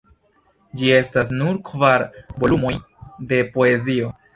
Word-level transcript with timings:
Ĝi 0.79 0.89
estas 1.01 1.29
nur 1.43 1.61
kvar 1.69 2.09
volumoj 2.43 2.77
de 3.33 3.47
poezio. 3.59 4.15